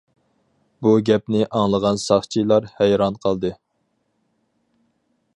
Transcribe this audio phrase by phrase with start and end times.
[0.85, 3.53] بۇ گەپنى ئاڭلىغان ساقچىلار ھەيران قالدى.